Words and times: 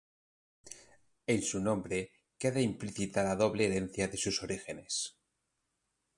En 1.27 1.43
su 1.43 1.59
nombre 1.59 2.09
queda 2.39 2.59
implícita 2.59 3.21
la 3.21 3.35
doble 3.35 3.65
herencia 3.67 4.07
de 4.07 4.17
sus 4.17 4.41
orígenes. 4.41 5.15